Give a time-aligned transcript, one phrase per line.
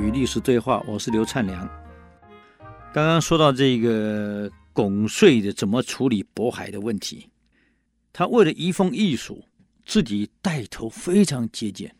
[0.00, 1.68] 与历史对话，我是刘灿良。
[2.92, 7.28] 刚刚说到这个拱税的怎么处理渤海的问题，
[8.10, 9.44] 他为了移风易俗，
[9.84, 11.94] 自己带头非常节俭。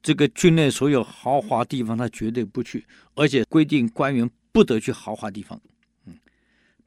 [0.00, 2.86] 这个境内所有豪华地方，他绝对不去，
[3.16, 5.60] 而且规定官员不得去豪华地方。
[6.06, 6.16] 嗯，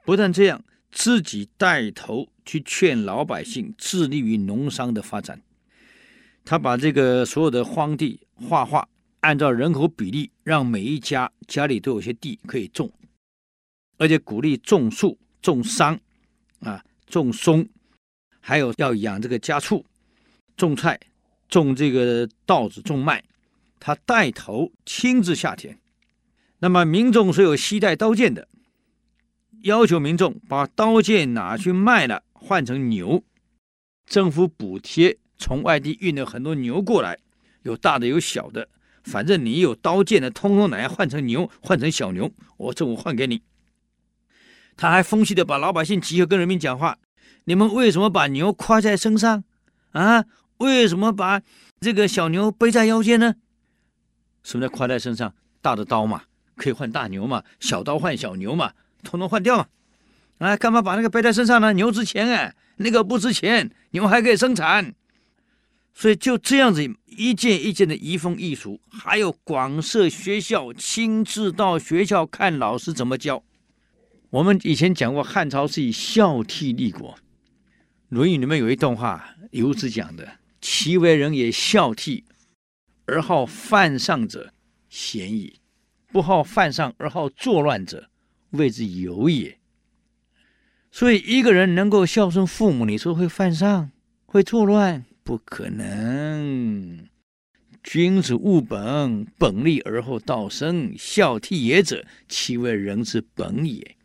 [0.06, 5.42] 不但这样，自己带头去劝老百姓致力于农商的发展。
[6.46, 8.88] 他把这个所有的荒地画画，
[9.22, 12.92] 按照人口比例，让每一家家里都有些地可以种，
[13.98, 16.00] 而且鼓励种树、种桑，
[16.60, 17.68] 啊，种松，
[18.40, 19.86] 还有要养这个家畜，
[20.58, 21.00] 种菜，
[21.48, 23.24] 种这个稻子，种麦。
[23.80, 25.80] 他带头亲自下田。
[26.60, 28.48] 那么民众是有携带刀剑的，
[29.64, 33.24] 要求民众把刀剑拿去卖了，换成牛，
[34.06, 35.18] 政府补贴。
[35.38, 37.18] 从外地运了很多牛过来，
[37.64, 38.70] 有大的有小的，
[39.04, 43.42] 反正你有刀剑的，通通拿来换成牛，换成小牛，我政府换给你。
[44.78, 46.98] 他还风趣的把老百姓集合，跟人民讲话：
[47.46, 49.44] 你们为什么把牛挎在身上
[49.92, 50.26] 啊？
[50.58, 51.42] 为什么把
[51.80, 53.36] 这个小牛背在腰间呢？
[54.44, 55.34] 什么叫挎在身上？
[55.62, 56.24] 大的刀嘛，
[56.56, 59.68] 可以换大牛嘛；小刀换小牛嘛，通通换掉嘛。
[60.40, 61.74] 啊，干嘛把那个背在身上呢？
[61.74, 64.94] 牛值钱哎，那个不值钱，牛还可以生产。
[65.94, 73.44] 所以就这样子一件一件的移风易俗，还有广设学校，亲自到学校看老师怎么教。
[74.30, 77.12] 我们以前讲过，汉朝是以孝悌立国，
[78.08, 82.24] 《论语》里面有一段话，游子讲的：“其为人也孝悌，
[83.06, 84.54] 而好犯上者，
[84.90, 85.60] 贤矣；
[86.14, 88.10] 不好犯上而好作乱者，
[88.52, 89.60] 谓之有也。”
[90.90, 93.92] 所以一个人能够孝顺父母，你说会犯上，
[94.26, 95.06] 会作乱？
[95.24, 97.08] 不可能！
[97.84, 100.94] 君子务本，本立而后道生。
[100.98, 103.96] 孝悌也者，其为人之本也。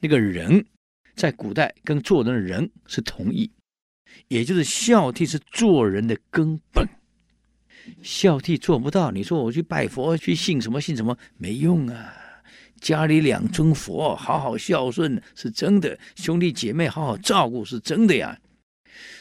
[0.00, 0.64] 那个人，
[1.14, 3.50] 在古代跟做人的人是同义，
[4.28, 6.88] 也就是孝悌是做人的根本。
[8.02, 12.14] 孝悌做不到，你说我去拜佛，去信什么信什么，没用啊！
[12.80, 18.38] 家里两尊佛，好好孝顺是真的；兄弟姐妹好好照顾是真的呀。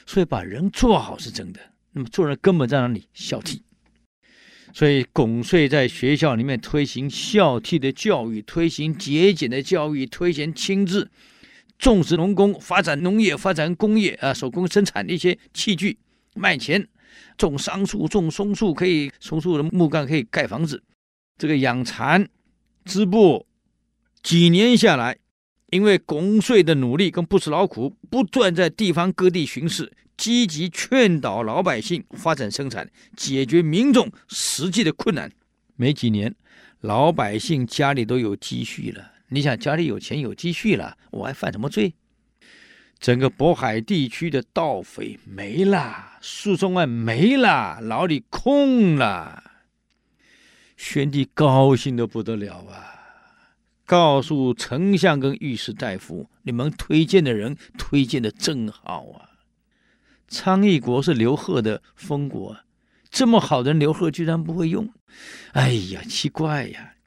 [0.05, 1.59] 所以把人做好是真的，
[1.91, 3.07] 那么做人根本在哪里？
[3.13, 3.59] 孝悌。
[4.71, 11.09] 所以巩帅在学校里面推行孝悌的教育，推行节俭的教育，推行亲自
[11.79, 15.97] 重视农工，发展农业，发展工业啊，手工生产的一些器具
[16.35, 16.87] 卖钱，
[17.35, 20.83] 种桑树，种松树，可以松树的木杆可以盖房子。
[21.37, 22.27] 这个养蚕
[22.85, 23.47] 织布，
[24.21, 25.17] 几年下来。
[25.71, 35.31] 因为巩帅的努力跟不辞劳苦，不断在地方各地巡视，积极劝导老百姓发展生产，解决民众实际的困难。
[35.75, 36.35] 没几年，
[36.81, 39.11] 老百姓家里都有积蓄了。
[39.29, 41.93] 你想，家里有钱有积蓄了，我还犯什么罪？
[42.99, 49.43] 整个渤海地区的盗匪没了，诉讼案没了，牢里空了。
[50.75, 52.98] 宣帝高兴的不得了啊！
[53.89, 59.41] 告诉丞相跟御史大夫，你们推荐的人推荐的真好啊！
[60.27, 62.55] 昌邑国是刘贺的封国，
[63.09, 64.93] 这么好的人刘贺居然不会用，
[65.53, 66.97] 哎呀，奇怪呀！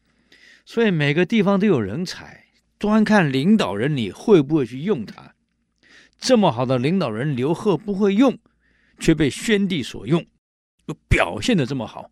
[0.64, 2.46] 所以每个地方都有人才，
[2.78, 5.36] 端看领导人你会不会去用他。
[6.18, 8.36] 这么好的领导人刘贺不会用，
[8.98, 10.26] 却被宣帝所用，
[10.86, 12.10] 又表现的这么好，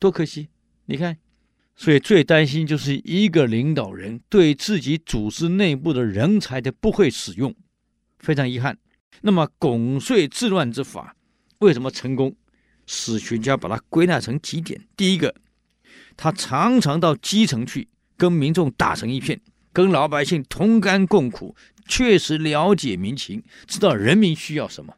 [0.00, 0.48] 多可惜！
[0.86, 1.16] 你看。
[1.80, 7.54] 所以最担心就是一个领导人对自己组织内部的人才的不会使用，
[8.18, 8.76] 非常遗憾。
[9.22, 11.16] 那么巩帅治乱之法
[11.60, 12.36] 为什么成功？
[12.84, 15.34] 史学家把它归纳成几点：第一个，
[16.18, 19.40] 他常常到基层去跟民众打成一片，
[19.72, 21.56] 跟老百姓同甘共苦，
[21.88, 24.94] 确实了解民情，知道人民需要什么。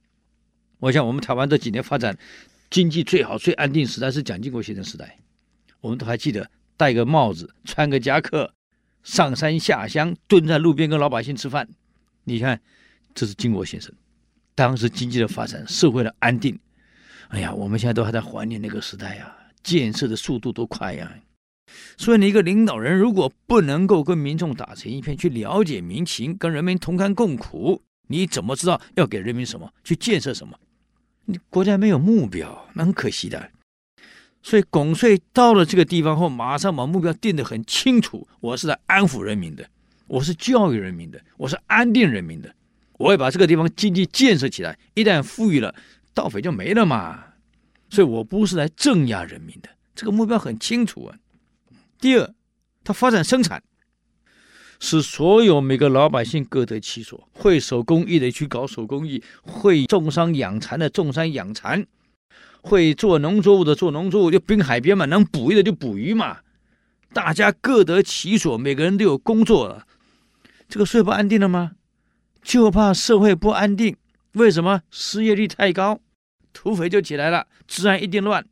[0.80, 2.18] 我想我们台湾这几年发展
[2.68, 5.20] 经济最好、最安定时代是蒋经国先生时代，
[5.80, 6.50] 我们都还记得。
[6.76, 8.52] 戴个帽子，穿个夹克，
[9.02, 11.68] 上山下乡，蹲在路边跟老百姓吃饭。
[12.24, 12.60] 你看，
[13.14, 13.92] 这是经国先生。
[14.54, 16.58] 当时经济的发展，社会的安定。
[17.28, 21.10] 哎呀，我们现在都还在怀念那个时代呀，建设的速度多快呀！
[21.96, 30.58] 所以，你一个领导人如果不能够跟民众打成一片，去了解民情，跟人民同甘共苦，你怎么知道要给人民什么，去建设什么？
[31.24, 33.50] 你国家没有目标，那很可惜的。
[34.42, 38.26] 所以，巩帅到了这个地方后，马上把目标定得很清楚。
[38.40, 39.64] 我是来安抚人民的，
[40.08, 42.52] 我是教育人民的，我是安定人民的。
[42.98, 44.78] 我会把这个地方经济建设起来。
[44.94, 45.74] 一旦富裕了，
[46.12, 47.22] 盗匪就没了嘛。
[47.88, 51.16] 所以我不是来镇压人民的，这个目标很清楚啊。
[52.00, 52.34] 第二，
[52.82, 53.62] 他发展生产，
[54.80, 61.86] 使所有每个老百姓各得其所，会手工艺的去搞手工艺，会种桑养蚕的种桑养蚕，
[62.60, 66.38] 会做农作物的做农作物，就滨海边嘛，能捕鱼的就捕鱼嘛，
[67.12, 69.86] 大家各得其所，每个人都有工作了，
[70.68, 71.72] 这个税不安定了吗？
[72.42, 73.96] 就怕社会不安定，
[74.32, 74.82] 为什么？
[74.90, 76.00] 失业率太高，
[76.52, 78.44] 土匪就起来了，治安一定乱。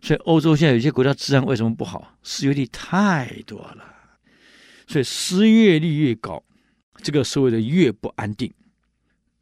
[0.00, 2.16] 所以欧洲现在有些国家治安为什么不好？
[2.22, 3.82] 失业率太多了，
[4.86, 6.42] 所以失业率越高，
[7.02, 8.52] 这个社会的越不安定。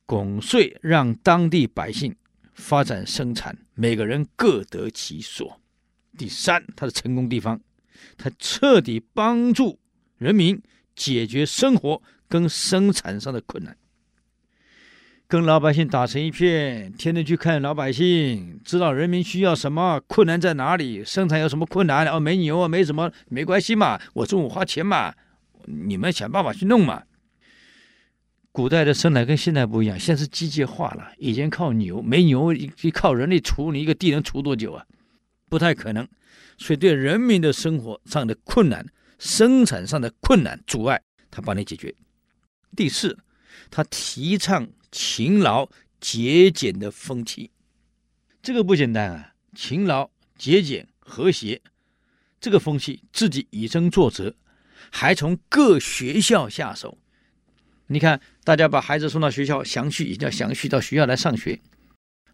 [0.06, 2.14] 拱税让当地百姓
[2.56, 5.60] 发展生产，每个人各得其所。
[6.18, 7.60] 第三，它的成功地方，
[8.18, 9.78] 它彻底帮助
[10.18, 10.60] 人民
[10.94, 12.02] 解决生活。
[12.28, 13.76] 跟生产上的困难，
[15.28, 25.14] 跟老百姓打成一片，天天去看老百姓，知道人民需要什么，困难在哪里，生产有什么困难，哦，没牛啊，没什么，没关系嘛，我中午花钱嘛，
[25.66, 27.04] 你们想办法去弄嘛。
[28.56, 34.86] 古代的生产跟现在不一样，现在是机械化了，以前靠牛，没牛，一靠人力锄，你一个地能锄多久啊？
[35.50, 36.08] 不太可能，
[36.56, 38.86] 所以对人民的生活上的困难、
[39.18, 41.94] 生产上的困难阻碍，他帮你解决。
[42.74, 43.18] 第四，
[43.70, 45.68] 他提倡勤劳
[46.00, 47.50] 节俭的风气，
[48.42, 49.34] 这个不简单啊！
[49.54, 51.60] 勤劳、节俭、和谐，
[52.40, 54.34] 这个风气自己以身作则，
[54.90, 56.96] 还从各学校下手。
[57.88, 61.60] 你看，大家把孩子送到学校，详序也叫详序到学校来上学，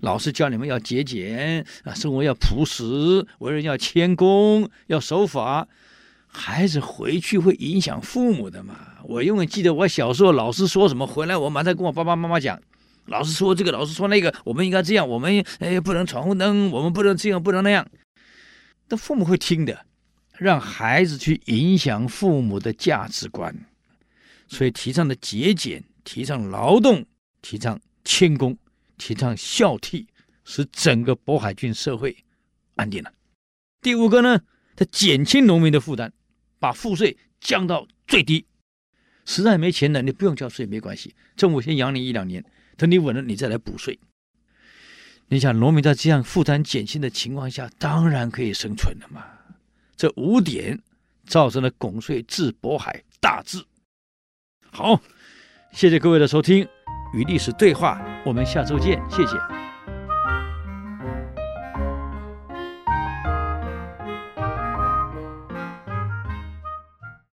[0.01, 5.69] 老师教你们要节俭啊，生活要朴实，为人要谦恭，要守法。
[6.27, 8.75] 孩子回去会影响父母的嘛？
[9.05, 12.59] 我永远记得我小时候老师说什么，回来我马上跟我爸爸妈妈讲。
[13.07, 17.87] 老师说这个，老师说那个，我们应该这样，我们哎不能闯红灯，我们不能这样，不能那样。
[18.89, 19.85] 但父母会听的，
[20.39, 23.55] 让孩子去影响父母的价值观。
[24.53, 27.07] 所以提倡的节俭，提倡劳动，
[27.41, 28.55] 提倡谦恭，
[28.99, 30.05] 提倡孝悌，
[30.45, 32.15] 使整个渤海郡社会
[32.75, 33.11] 安定了。
[33.81, 34.43] 第五个呢，
[34.77, 36.13] 它减轻农民的负担。
[36.59, 38.47] 把赋税降到最低，
[39.25, 42.45] 实在没钱了，你不用交税没关系，政府先养你一两年，
[42.77, 43.99] 等你稳了，你再来补税。
[45.27, 49.25] 你想，农民在这样负担减轻的情况下，当然可以生存了嘛。
[49.97, 50.81] 这五点
[51.27, 53.65] 造成了拱税治渤海大治。
[54.75, 54.99] 好，
[55.71, 56.67] 谢谢各位的收听，
[57.13, 59.37] 与历史对话，我们下周见，谢谢。